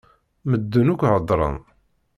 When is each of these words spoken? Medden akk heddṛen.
Medden 0.49 0.87
akk 0.93 1.03
heddṛen. 1.09 1.55